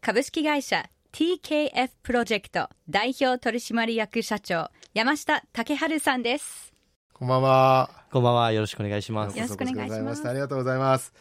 [0.00, 6.72] 株式会社 TKF プロジェクト代表取締役社長山下武春さんです
[7.12, 7.90] こんばんは。
[8.12, 8.52] こんばんは。
[8.52, 9.36] よろしくお願いします。
[9.36, 11.12] よろしくお願いしますありがとうございます。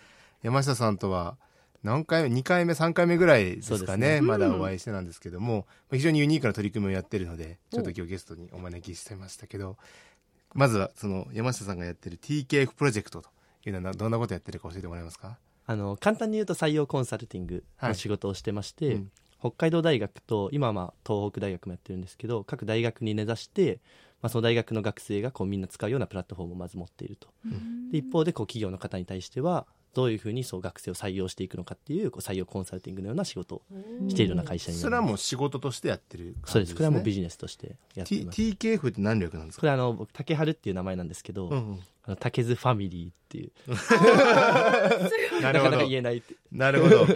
[0.44, 1.38] 山下さんとは
[1.82, 4.16] 何回目、2回目、3回目ぐらいですかね。
[4.16, 9.78] ねまだお会いしてなんですけども、非常にユニークな取り組みをやってるので、ちょっと今日ゲストにお招きしてましたけど、
[10.54, 13.30] まずはその山下さんがやってる TKF プロジェクトと
[13.66, 15.40] いうのはどんなことやってるか教えてもらえますか？
[15.68, 19.12] あの、簡単に言うと採用コンサルティングの仕事をしてまして、うん。
[19.40, 23.82] 北海道大学と、今はまあ東北大学もやってるんですけど、各大学に根ざして、
[24.22, 27.28] まあ、その大学の学生がこうみんな使うようなプラットフォームをまず持っていると。
[27.92, 33.62] で一方でこう企業の方に対しては、どういうふうにそう学生を採用していくのかっていうこう採用コンサルティングのような仕事を
[34.08, 34.82] しているような会社になります。
[34.82, 36.74] それはもう仕事としてやってるそうです。
[36.76, 38.42] これはもうビジジネスとしてやってい T ます。
[38.42, 39.62] TKF って何略なんですか？
[39.62, 43.52] これあの、僕竹春っていう名前なんですけど、うんうんあの竹津ファミリーっていう、
[45.42, 45.84] なるほどなかなか。
[45.90, 46.36] 言えないって。
[46.52, 47.08] なるほど。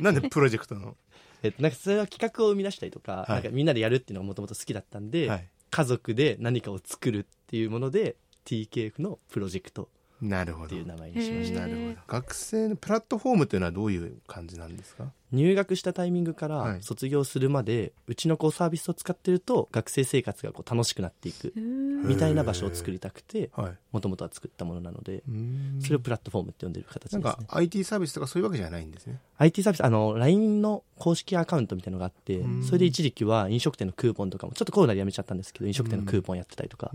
[0.00, 0.94] なんでプロジェクトの？
[1.42, 10.66] えっと、なんかそれは企画を生み出したりとか,、いなんかみんなでやるっていうのがもともと好きだったんで、はい家族で何かを作るっていうもので TKF のプロジェクトなるほど。
[10.66, 11.60] っていう名前にしました。
[11.60, 11.94] なるほど。
[12.06, 15.12] 学生のプラットフォームというのはどういう感じなんですか？
[15.32, 16.74] 入学したタイミングかはい。
[16.76, 23.72] ら卒業するまで、うちのこうサービスを使ってると学生生活がこう楽しくなっていくみたいな場所を作りたくてはい。
[23.92, 25.78] もともとは作ったものなのでうん。
[25.82, 27.22] それをプラットフォームって呼んでる形ですね。
[27.22, 29.18] なんか IT サービスとかそういうわけじゃないんですね。
[29.38, 32.62] IT サービスあの LINE の公式アカウントみたいなのがあってうん。
[32.62, 36.90] それで一時期は飲食店のクーポンとかもちょっとコロナでやめちゃったんですけど飲食店のクーポンやってたりとか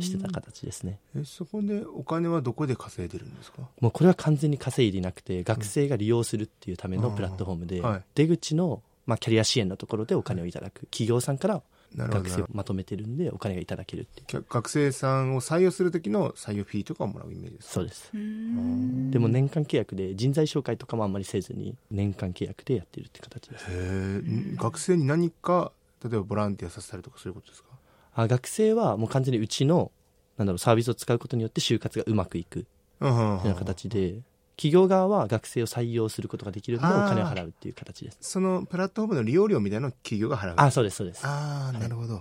[0.00, 0.98] してた形ですね。
[1.16, 3.62] えそこでお金はどこで稼いでるんですか？
[3.80, 8.04] もうこれは完全に稼いでいなくて学生が利用するっていうためのプラットフォームで、うんはい。
[8.14, 10.86] 出口の、まあ、キャリア支援のところでお金をいただく。
[10.86, 11.62] 企業さんから
[11.94, 14.26] なるほど学生をまとめてるんでお金がいただけるっていう。
[14.26, 17.74] きゃ学生さんを採用する時の採用フィーとかをもらうイメージですか？
[17.74, 18.10] そうです。
[18.12, 19.10] うん。
[19.10, 23.66] でも年間契約で人材紹介とかもあんまりせずに年間契約でやってるって形です。
[23.68, 24.22] へえ
[24.56, 25.70] 学生に何か
[26.02, 27.68] 例えばボランティアさせたりとかそういうことですか？
[28.16, 29.92] あ学生はもう完全にうちの
[30.36, 32.66] なんだろうサービスを使うことによって就活がうまくいく
[33.00, 33.36] うんうんうん。
[33.36, 34.16] ような形で
[34.56, 38.18] 企業側は学生を採用することができるのでお金を払うっていう形です。
[38.20, 40.54] そのプラットフォームの利用料みたいなのを企業が払う。
[40.56, 41.26] あそうですそうです。
[41.26, 42.20] ああなるほど、へ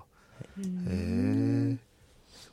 [0.88, 1.78] え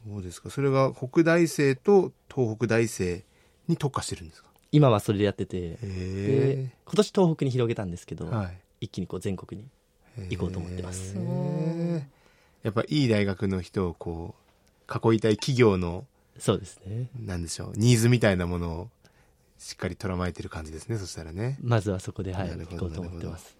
[0.07, 0.51] そうですか。
[0.51, 3.25] それが北大生と東北大生
[3.69, 4.49] に特化してるんですか？
[4.73, 5.79] 今はそれでやってて。
[5.83, 8.59] 今年東北に広げたんですけど、えはい。
[8.83, 9.69] 一気にこう全国に
[10.29, 11.15] 行こうと思ってます。
[11.17, 12.07] へえ
[12.63, 14.35] やっぱいい大学の人をこ
[14.89, 16.05] う囲いたい企業の
[16.39, 17.09] そうですね。
[17.19, 18.89] なんでしょうニーズみたいなものを
[19.61, 21.59] しっかり捉まえてる感じですねそしたらね。
[21.63, 23.57] まずはそこで、はい、行こうと思ってます。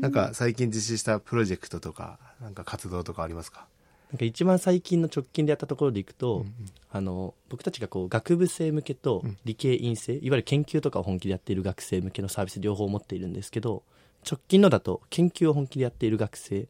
[0.00, 3.66] なんか最近実施したプロジェクトとかなんか活動とかありますか？
[4.12, 6.46] なんか一番最近の直近でやったところでいくと、
[6.92, 13.82] あの僕たちがこう学部生向けと理系院生、いわゆる研究とかを本気でやっている学生向けのサービス両方持っているんですけど
[14.30, 16.66] 直近のだと研究を本気でやっている学生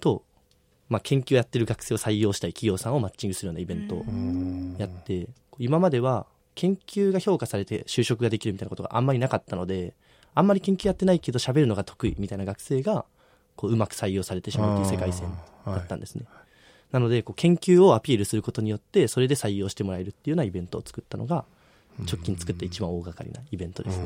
[0.00, 0.22] と、
[0.88, 4.04] まあ、研究やってる学生を採用したい企業さんをマッチングするようなイベントを
[4.78, 5.28] やって、
[5.58, 9.94] 今までは研究が評価されて就職ができるみたいなことがあんまりなかったので
[10.34, 13.04] あんまり研究やってないけど喋るのが得意みたいな学生が
[13.56, 15.30] こううまく採用されてしまうという世界線
[15.66, 16.24] だったんですね、
[16.90, 21.44] なのでこう研究をアピールすることによってそれで採用してもらえるっていうようなイベントを作ったのが
[22.00, 24.04] 直近作った一番大掛かりなイベントですね、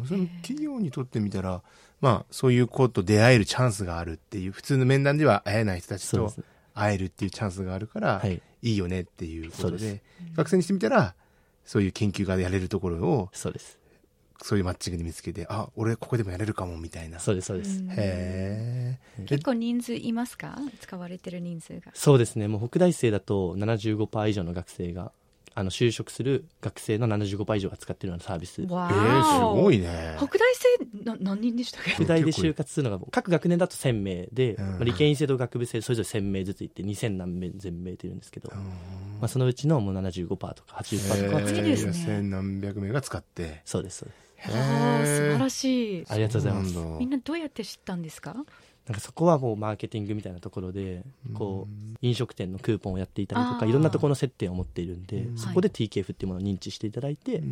[0.00, 0.06] うん。
[0.06, 1.62] その企業にとってみたら
[2.00, 6.32] まあそういう子と出会えるチャンスがあるっていう普通の面談では会えない人たちと
[6.74, 8.40] 会えるっていうチャンスがあるから、はい。
[8.62, 10.02] いいよねっていうことでそうです。
[10.36, 11.14] 学生にしてみたら
[11.64, 13.78] そういう研究がやれるところをそうです。
[14.44, 17.20] そういうマッチングで見つけてあ俺ここでもやれるかもみたいな。
[17.20, 20.58] そうですそうです、へえ結構人数いますか？
[20.80, 21.92] 使われてる人数が。
[21.94, 22.48] そうですね。
[22.48, 25.12] もう北大生だと75%以上の学生が
[25.54, 28.62] あの就職する学生の75%以上が使ってるようなサービス。
[28.62, 30.16] わえー、すごいね。
[30.18, 31.90] 北大生な何人でしたっけ？
[31.92, 34.66] 北大で就活するのが各学年だと1000名で、うん。
[34.70, 41.68] まあ理系院生と学部生それぞれ1000名ずついって2000何名全名といるんですけど、まあ、そのうちのもう75%とか80%とかは使ってる。
[41.68, 43.60] いいですね千何百名が使って。
[43.64, 44.22] そうですそうです。
[44.44, 46.04] ああ素晴らしい。
[46.08, 46.76] ありがとうございます。
[46.98, 48.34] みんなどうやって知ったんですか？
[48.86, 57.42] なんかそこはもうマーケティングみたいなところでこう飲食店のクーポンをやっていたりとかいろんなところの接点を持っているんでそこで TKF っていうものを認知していただいて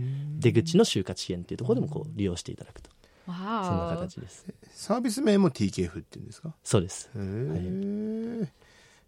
[0.40, 2.90] 出口の就活支援っていうところでもこう利用していただくと
[3.26, 4.44] そんな形です。
[4.72, 6.52] サービス名も TKF って言うんですか？
[6.64, 7.08] そうです。
[7.14, 8.48] へえ、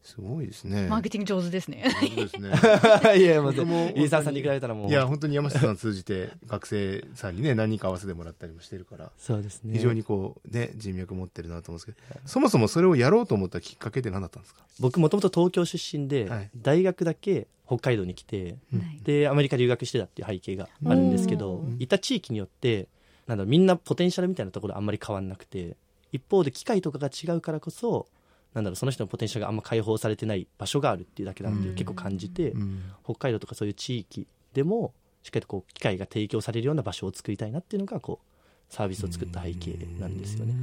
[0.03, 0.89] すごいですね。
[0.89, 1.85] マーケティング上手ですね。
[2.01, 2.51] そうですね。
[3.19, 4.91] いやもう僕も飯沢さんに比べたらもう。
[4.91, 9.75] いや本当に山下さん通じて学生さんにね何人か合わせてもらったりもしてるからそうですね。
[9.75, 14.63] 非常にこうね人脈持ってるなと思うんですけどそもそもそれをやろうと思ったきっかけって何だったんですか？
[14.81, 16.51] 僕もともと東京出身で、はい。
[16.57, 19.01] 大学だけ北海道に来てはい。
[19.05, 22.89] でアメリカ留学してたっていう背景があるんですけどおいた地域によって
[23.29, 25.77] なんだみんなポテンシャルみたいなところあんまり変わんなくて
[26.11, 28.09] 一方で機械とかが違うからこそ
[28.55, 38.33] なんだろうその人のポテンシャルがあんま解放されてない場所があるっていうだけなんでうん結構感じてうん北海道とかそういう地域でもしっかりとこう機械が提供されるような場所を作りたいなっていうのがこう
[38.73, 40.55] サービスを作った背景なんですよね。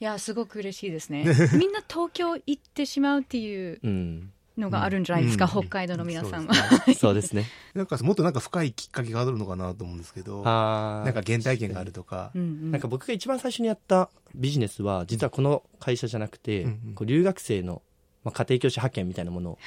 [0.00, 1.24] いや、すごく嬉しいですね。
[1.58, 5.50] みんな東京行ってしまうっていううん、のがあるんじゃないですか、うん。
[5.62, 6.54] 北海道の皆さんは。
[6.94, 7.46] そうですね。
[7.74, 12.30] なんかもっとなんか深いきっかけがあるのかなと思うんですけどなんか原体験があるとか。
[12.34, 12.70] うんうん。
[12.70, 16.94] なんか僕が一番最初にやったビジネスは実はこの会社じゃなくて、うんうん。
[16.94, 17.82] こう留学生の、
[18.24, 19.58] まあ、家庭教師派遣みたいなものを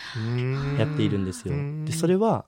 [0.78, 1.54] やっているんですよ。
[1.54, 1.86] うん。
[1.86, 2.46] でそれは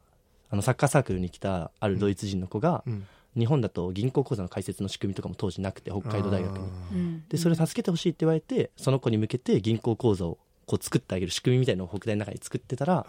[0.50, 3.06] あのサッカーサークルに来たあるドイツ人の子が、うん。
[3.38, 6.64] 日本だと銀行口座の開設の仕組みとかも当時なくて北海道大学に。
[6.94, 7.24] うん。
[7.28, 13.06] でそれを助けてほしいって言われてその子に向けて銀行口座をこう作ってあげる仕組みみたいなのを北大の中に作ってたら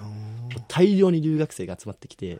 [0.68, 2.38] 大量に留学生が集まってきて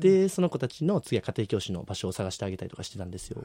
[0.00, 3.44] でその子たちの次は家庭教師の場所を探してあげたりとかしてたんですよ。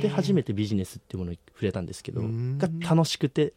[0.00, 2.58] で初めてビジネスっていうものに触れたんですけどうん。
[2.58, 3.52] が楽しくて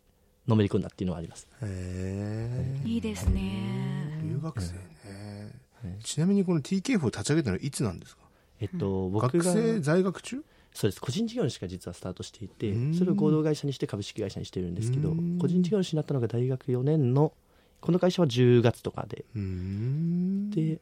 [0.46, 1.48] のめり込んだっていうのはあります。
[1.62, 2.88] へー。
[2.88, 4.20] いいですね。
[4.24, 4.80] 留学生ね、
[5.82, 6.04] はい。
[6.04, 8.24] ちなみにこの TKF を立ち上げたのはいつなんですか？
[8.60, 10.44] えっと僕が学生在学中？
[10.74, 11.02] そうです。
[11.02, 12.94] 個人事業主が実はスタートしていてうん。
[12.94, 15.38] それを合同会社にして株式会社にしてるんですけどうん。
[15.40, 17.34] 個人事業主になったのが大学4年の
[17.80, 19.26] この会社は10月とかで。
[19.36, 20.80] で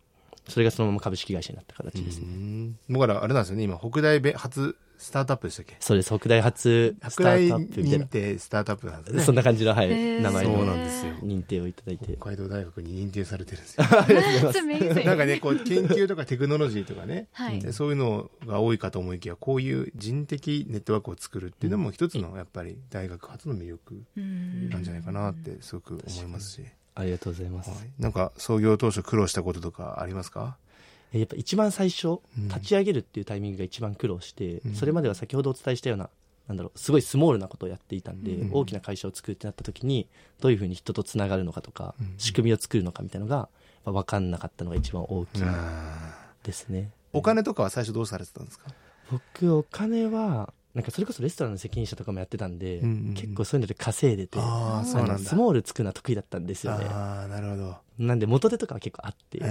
[0.48, 2.26] それがそのまま株式会社になった形ですね。
[2.26, 2.78] うん。
[2.90, 3.64] だからあれなんですよね。
[3.64, 5.76] 今北大べ初スタートアップでしたっけ？
[5.80, 6.16] そうです。
[6.16, 9.24] 北大初スタートアップみたい認な定スタートアップなんですね。
[9.24, 9.90] そんな感じの、はい、
[10.22, 11.14] 名前そうのなんですよ。
[11.24, 12.14] 認定をいただいて。
[12.18, 17.60] 北海道大学に認定されてるんですよ.なんかねこう研究とかテクノロジーとかね、はい。
[17.60, 26.62] でそういうのが多いかと思いきやこういう人的ネットワークを作るっていうのも一つのやっぱり大学発の魅力うんなんじゃないかなってすごく思いますし、
[26.96, 27.80] ありがとうございます、はい。
[28.00, 30.58] なんか創業当初苦労したこととかありますか？
[30.62, 30.71] え
[31.12, 32.48] やっぱ一番最初うん。
[32.48, 34.76] 立ち上げるっていうタイミングが一番苦労して、うん。
[34.76, 36.10] それまでは先ほどお伝えしたような
[36.48, 38.54] なんだろうすごいスモールなことをやっていたんで、うん。
[38.54, 40.08] 大きな会社を作るってなった時に
[40.40, 42.14] どういうふうに人とつながるのかとか、うん。
[42.18, 43.50] 仕組みを作るのかみたいなのが
[43.84, 48.68] 分かんなかったのが一番大きいあですね、ーお金とかは最初どうされてたんですか？
[49.12, 53.14] 僕お金はなんかそれこそレストランの責任者とかもやってたんで、うんうんうん。
[53.14, 56.86] 結構そういうので稼いでてああそうなんスモール作るのは得意だったんですよね。
[56.90, 57.78] ああなるほど。
[58.00, 59.42] なんで元手とかは結構あって、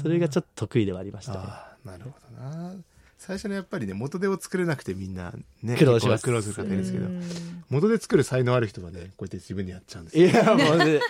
[0.00, 1.38] それがちょっっと得意ではありましたね。
[1.42, 2.74] ああなるほどな。
[3.18, 5.32] 最初のやっぱりね元手を作れなくてみんな
[5.62, 6.24] ね苦労します。
[6.24, 7.22] 苦労する方ですけどうん。
[7.70, 10.26] 元手作る才能ある人はねこうやって自分でやっちゃうんですよ。
[10.28, 11.00] いやもうね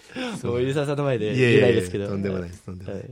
[0.40, 0.62] そうもう。
[0.62, 2.08] 入澤さんの前でい言えやいやいやないですけど。
[2.08, 3.00] とんでもないですとんでもない。
[3.00, 3.10] はい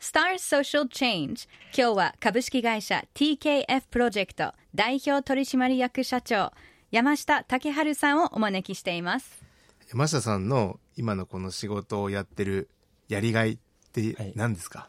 [0.00, 6.52] Star Social Change 今日は株式会社 TKF プロジェクト代表取締役社長
[6.90, 9.42] 山下武春さんをお招きしています。
[9.88, 12.68] 山下さんの今のこの仕事をやってる
[13.08, 13.58] やりがいっ
[13.92, 14.32] てはい。
[14.36, 14.88] 何ですか、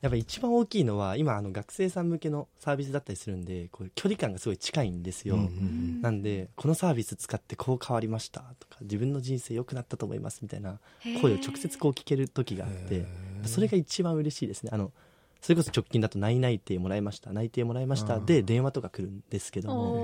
[0.00, 10.78] やっぱ一番大きいのは今あの学生さん向けのサービスだったりするんでこう距離感がすごい近いんですよ、うんうんなんでこのサービス使ってこう変わりましたとか自分の人生良くなったと思いますみたいな
[11.20, 13.04] 声を直接こう聞ける時があって
[13.46, 14.70] それが一番嬉しいですね。
[14.72, 14.92] あの
[15.40, 19.94] それこそ直近だと内内定もらいました内定もらいましたで電話とか来るんですけども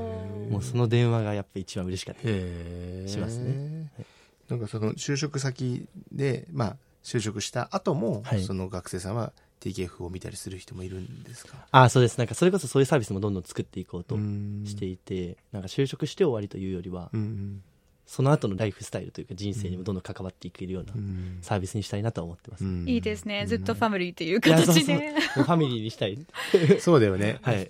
[0.49, 3.09] もうその電話がやっぱ一番嬉しかったですへー。
[3.09, 3.91] しますね。
[4.49, 8.43] なんかその就職先でまあ就職した後も、はい。
[8.45, 11.67] その学生さんは TKF を見たりする人もいるんですか？
[11.73, 12.17] ああそうです。
[12.19, 14.63] なんかそれこそそういうサービスもどんどん作っていこうとうん。
[14.67, 17.63] していてなんか就職して終わりというよりはうん
[18.07, 21.39] その後のライフスタイルというか人生にもどんどん関わっていけるようなうん。
[21.41, 22.89] サービスにしたいなとは思ってます、うん。
[22.89, 23.47] いいですね。
[23.47, 24.75] ずっとファミリーといういやそうそう。
[24.75, 25.13] 形で。
[25.21, 26.19] ファミリーにしたい。
[26.81, 27.39] そうだよね。
[27.43, 27.67] はい。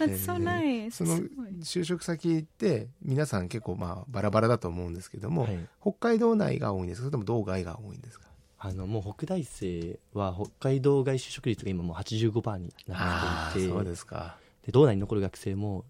[0.90, 1.18] その
[1.62, 5.58] 就職先って皆さん結構まあバラバラだと思うんですけども、はい。
[5.80, 7.04] 北海道内が多いんですか？
[7.04, 8.26] それとも道外が多いんですか
[8.58, 14.36] あのもう北大生は北海道外就職率が今もう85%になっていてそうですか。
[14.64, 15.84] で道内に残る学生も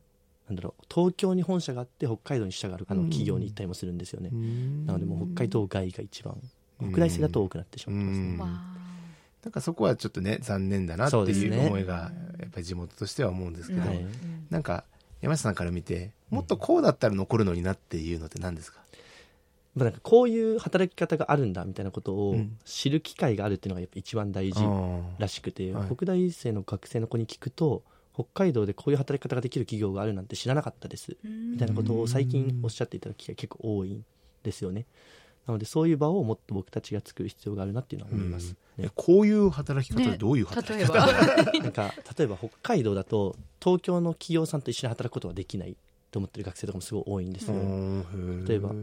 [0.49, 4.31] なんだろう東京に本社があって北海道に支社があるあのうん企業に行ったりもするんですよね、
[4.87, 6.37] ななのでもう北海道外が一番
[6.83, 8.39] うん北大生だと多くなってしまってますね、うん。
[8.39, 8.49] わ
[9.45, 13.99] なんかそこはちょっとね残念だなっていう思いがやっぱり地元としては思うんですけど、はい。
[13.99, 14.85] ーうんなんか
[15.23, 18.81] 山下さんから見てもっとこうだったら残るのになっていうのって何ですか、
[19.75, 22.59] まあなんかこういう働き方があるんだみたいなことをうん。
[22.65, 24.61] 知る機会があるっていうのがやっぱ一番大事
[25.19, 25.87] らしくて、はい。
[25.95, 27.83] 北大生の学生の子に聞くと
[28.15, 31.17] 北海道でこういう働き方ができる企業があるなんて知らなかったです。
[31.25, 34.05] みたいなことを最近おっしゃっていただく機会結構多いん
[34.45, 34.87] ですよね。
[35.47, 38.91] なのでそういう場をもっと僕たちが作る必要があるなっていうのは思います、ね。
[38.95, 45.77] こういう働き方ねどういう働き例え方、ば なんか例えば北海道だと東京の企業さんと一緒に働くことができない
[46.11, 48.75] と思ってる学生とかもすごい多いんですよ、うん例えば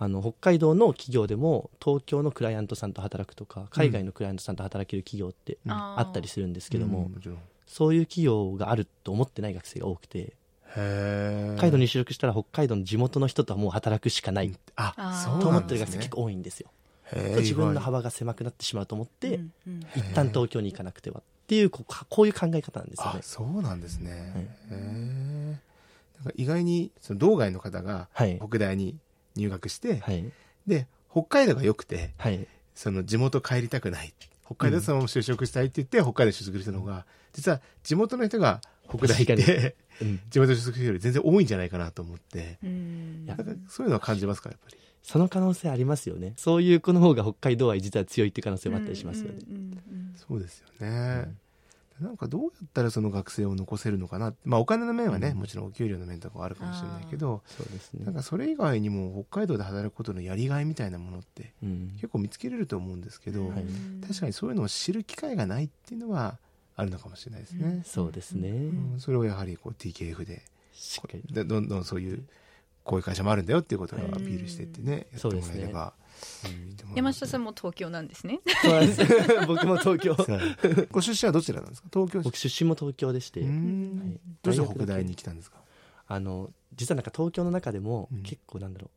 [0.00, 10.32] あの北海道の企業でも東京のクライアントさんと働くとか海外のクライアントさんと働ける企業ってあったりするんですけども、うんもちろんそういう企業があると思ってない学生が多くて
[10.76, 16.70] へ北海道に就職したら北海道の地元の人とはもう働くしかないあそうと思ってる学生結構多いんですよ。
[17.36, 19.80] 自分の幅が狭くなってしまうと思って、うんうん。
[19.96, 23.18] 一旦東京に行かなくてはっていうこうかこういう考え方なんですよね。
[23.20, 24.42] あそうなんですね、はい。
[24.42, 25.58] へえ
[26.18, 28.38] なんか意外にその道外の方がはい。
[28.46, 28.96] 北大に
[29.36, 30.24] 入学して、はい。
[30.66, 32.46] で北海道が良くてはい。
[32.74, 34.12] その地元帰りたくない。
[34.44, 40.20] 北海道でそのまま就職したいって言って、北海道に就職したのが実は地元の人が北大行っ確てうん。
[40.30, 43.26] 地元に就職するより全然多いんじゃないかなと思って、うん。
[43.68, 44.78] そういうのは感じますかやっぱり？
[45.02, 46.34] その可能性ありますよね。
[46.36, 49.78] そういう子の方が北海道愛実は強いっていう可能性もあったりしますよね、うんうんうん
[50.16, 51.32] そうですよね、
[52.00, 54.34] なんかどうやったらその学生を残せるのかな？
[54.44, 55.38] まあお金の面はね、うん。
[55.38, 58.04] もちろんお給料の面とかはあるかもしれないけどそうですね。
[58.04, 63.64] なんかそれ以外にも北海道で働くことのやりがいみたいなものってうん結構見つけれると思うんですけど、はい。
[64.06, 66.36] 確かにそういうのを知る機会がないっていうのは
[66.78, 69.00] あるのかもしれないですね、そうですね、うん。
[69.00, 70.42] それをやはりこう TKF で
[70.72, 71.22] しっかり。
[71.28, 72.24] でどんどんそういう
[72.84, 75.92] こういう会社もあるんだよっていうことをアピールしてってね、やってもらえれば
[76.44, 78.40] いいと思い山ます下さんも東京なんですね。
[78.62, 79.02] そうなんです。
[79.46, 80.16] 僕も東京。
[80.90, 81.88] ご出身はどちらなんですか？
[81.92, 83.52] 東京僕出身も東京でして、うはい。
[83.52, 85.58] んどうして北大に来たんですか？
[86.06, 88.22] あの実はなんか東京の中でもうん。
[88.22, 88.90] 結構なんだろう、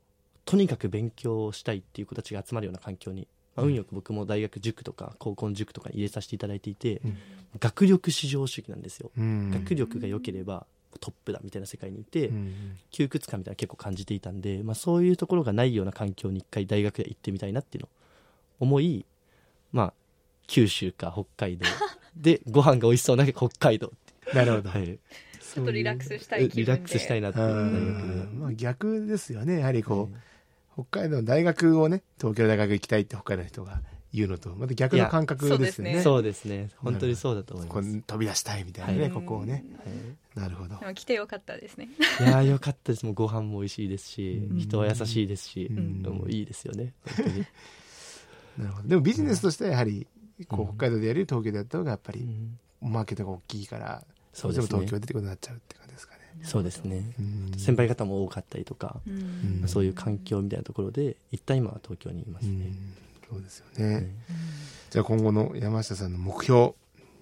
[0.46, 7.18] とにかく勉強したいっていう子たちが集まるような環境に、まあ、運よく僕も大学塾とか高校の塾とかに入れさせていただいていて、うん。
[7.60, 9.52] 学力至上主義なんですよ、うん。
[9.52, 10.66] 学力が良ければ
[11.00, 17.90] トップだみたいな世界にいて、うん窮屈感みたいなの結構感じていたんで、まあ、そういうところがないような環境に一回大学で行ってみたいなっていうのを
[18.60, 19.06] 思い、
[19.72, 19.94] まあ、
[20.48, 21.66] 九州か北海道
[22.18, 24.36] でご飯が美味しそうな北海道って。
[24.36, 25.00] なるほど、はい、
[25.54, 26.62] ちょっとリラックスしたい気分で。
[26.62, 29.60] リラックスしたいなってまあ、逆ですよね。
[29.60, 30.31] やはりこう、で
[30.74, 33.82] 北海道の大学をね東京の大学行きたいって北海道の人が
[34.14, 36.02] 言うのとまた逆の感覚ですよね。
[36.02, 36.70] そうですね。
[36.78, 39.12] 本当にそうだと思いこます、う飛び出したいみたいなね、はい。
[39.12, 39.64] ここをね。
[40.36, 40.78] はなるほど。
[40.78, 41.90] でも来てよかったですね。
[42.20, 43.06] い、いやーよかったです。
[43.06, 44.60] もうご飯も美味しいですし、うん。
[44.60, 46.02] 人は優しいですし、うん。
[46.02, 46.94] もういいですよね。
[48.58, 48.88] なるほど。
[48.90, 50.06] でもビジネスとしてはやはり
[50.48, 50.68] こううん。
[50.78, 52.60] 北海道でやる東京でやった方がやっぱりうん。
[52.82, 54.68] マーケットが大きいからそうですね。
[54.68, 56.21] どうしても東京でってことになっちゃうって感じですかね。
[56.44, 57.04] そうですね。
[57.20, 57.60] うん。
[57.60, 59.62] 先輩方も多かったりとか、うん。
[59.64, 62.94] うんそういう環境みたいなところで一旦今は東京にいますね、うん。
[63.30, 64.06] そうですよね、はい
[64.92, 66.74] じゃあ今後の山下さんの目標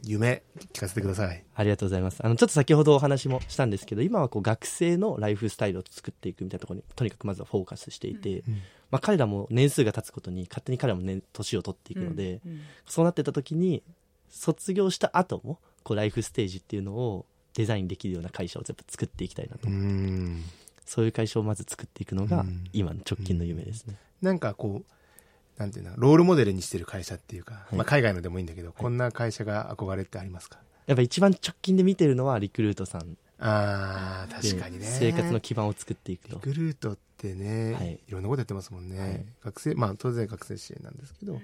[0.03, 0.41] 夢
[0.73, 1.43] 聞かせてください。
[1.53, 2.19] ありがとうございます。
[2.25, 8.53] あの、ちょっと先ほどお話もしたんですけど、今はこう学生のライフスタイルを作っていくみたいなところに、とにかくまずはフォーカスしていて、うん
[8.91, 13.83] まあ彼らも年数が経つことに、勝手に彼らも年、年を取っていくので、うんそうなってた時に、
[14.29, 17.25] 卒業した後も、こうライフステージっていうのを
[17.55, 19.67] デザインできるような会社をやっぱ作っていきたいなと。
[19.67, 20.43] うん。
[20.85, 23.95] そういう会社をまず作っていくのがうん、今の直近の夢ですね。
[24.21, 27.75] なんかこうなんていうのロールモデルにしてる会社っていうか、い。
[27.75, 30.59] まあ、海外のでもいいんだけど、こんな会社が憧れってありますか？
[30.87, 34.85] やっぱ一番直近で見てるのはリクルートさんあーで確かにね。
[34.85, 36.39] 生活の基盤を作っていくリと。
[36.39, 37.99] クルートってね、はい。
[38.07, 39.25] い、ろんなことやってますもんね、はい。
[39.45, 41.37] 学生まあ当然学生支援なんですけど、う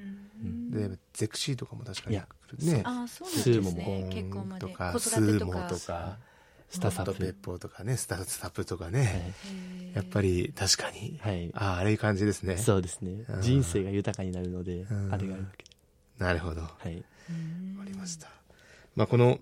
[0.46, 0.72] ん。
[0.72, 2.82] でゼクシーとかも確かにね。
[2.84, 4.68] ああそうなんスーモですねも結婚まで。
[4.68, 6.18] とか子スーモとか
[6.70, 9.34] スタサップペッポーとかねスタスタップとかね、
[9.94, 11.52] やっぱり確かに、はい。
[11.54, 12.58] あああれいう感じですね。
[12.58, 13.24] そうですね。
[13.30, 13.42] うん。
[13.42, 15.64] 人生が豊かになるのでうん、あれがあるわけ。
[15.64, 15.70] で。
[16.18, 16.62] なるほど。
[16.62, 17.04] わはい。
[17.30, 18.30] うんかりました、
[18.96, 19.40] まあ、この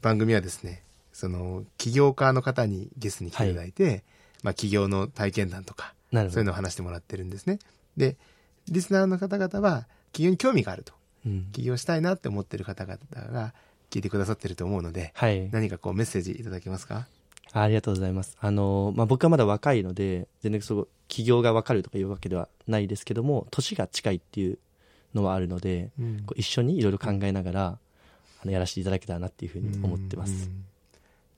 [0.00, 0.82] 番組はですね
[1.16, 4.04] その起業家の方にゲストに来ていただいて、
[4.42, 6.54] まあ、起業の体験談とかそういうのを。
[6.54, 7.58] 話してもらってるんですね
[7.96, 8.18] で
[8.68, 10.92] リスナーの方々は起業に興味があると
[11.24, 12.98] うん起業したいなって思ってる方々
[13.32, 13.54] が
[13.90, 15.48] 聞いてくださってると思うのではい。
[15.50, 17.06] 何かこうメッセージいただけますか？
[17.52, 18.36] あありがとうございます。
[18.38, 24.58] あの、まあ、僕はまだ若いので、全然そう、起業がわかるとかいうわけではないですけども、年が近いっていう
[25.14, 27.78] のはあるので、うんこう一緒にいろいろ考えながら、
[28.42, 30.48] あの、やらせていただけたらなっていうふうに思ってます。
[30.48, 30.64] うん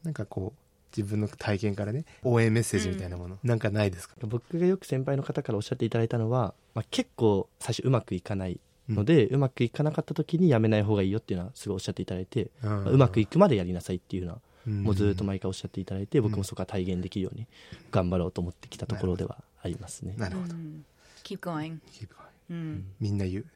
[0.08, 4.14] なんかこう自分の体験からね応援メッセージみたいなもの、なんかないですか？
[4.22, 14.82] 僕がよく先輩の方からおっしゃっていただいたのは、まあ、結構最初うまくいかないので、うまくいかなかった時にやめない方がいいよっていうのはすごいおっしゃっていただいて、うんまあうまくいくまでやりなさいっていうのは、うん。
[14.82, 17.46] もうずっと毎回おっしゃっていただいて、僕もそこは体現できるように
[17.90, 20.14] 頑張ろうと思ってきたところではありますね。
[20.16, 20.86] なるほど、うん。
[21.22, 22.84] Keep going Keep going うん。
[22.98, 23.46] みんな言う。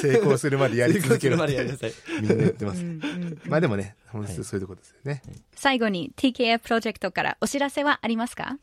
[0.00, 1.52] 成功するまでやり続けるまって。
[1.52, 1.92] でやりなさい。
[2.20, 4.44] みんな言ってます、うんうんまあでもね本質はい。
[4.44, 5.22] そういうとこですよね、
[5.54, 8.58] 最後に TKF プロジェクトからお知らせはありますか？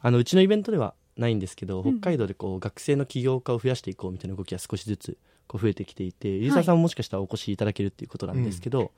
[0.00, 2.00] あのうちのイベントではないんですけど、うん。
[2.00, 8.92] 北海道でこう学生の起業家を増やしていこうみたいな動きが少しずつこう増えてきていて入澤さんももしかしたらお越しいただけるっていうことなんですけど、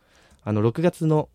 [0.44, 1.28] あの6月の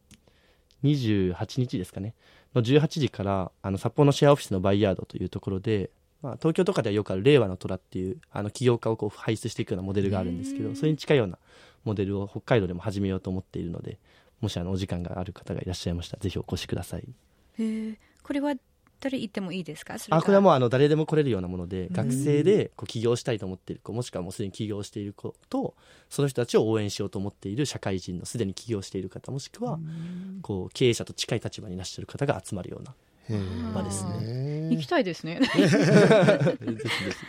[0.83, 2.13] 28日ですかね。
[2.55, 5.89] の18時からあの札幌のシェアオフィスのバイヤードというところで、
[6.27, 11.37] まあ、東京とかではよくある令和の虎っていうあの起業家をこう輩出していくようなモデルがあるんですけどそれに近いような
[11.85, 13.97] モデルを北海道でも始めようと思っているので
[14.41, 17.07] もしあのお時間がある方がいらっしゃいましたらぜひお越しください。
[18.23, 18.55] これは
[18.99, 19.95] 誰行ってもいいですか？
[20.09, 21.93] あこれはもうあの誰でも来れるようなものでん。
[21.93, 25.75] 学生でこう起業したいと思っている子もしくはもうすでに起業している子と
[26.09, 29.79] その人たちを応援しようと思っている社会人のすでに起業している方もしくは
[30.41, 32.93] こう経営者と近い立場にいらっしゃる方が集まるような
[33.73, 35.39] 場ですね行きたいですね。
[35.39, 35.91] ぜひぜひ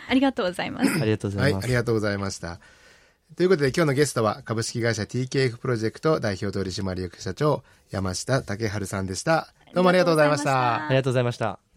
[0.09, 0.91] ありがとうございます。
[1.01, 2.59] ありがとうござはいい、ます、ありがとうございました。
[3.35, 9.53] ということで今日のゲストは株式会社 TKF プロジェクト代表取締役社長山下武春さんでした。
[9.73, 10.87] どうもありがとうございました。
[10.87, 11.68] ありがとうございました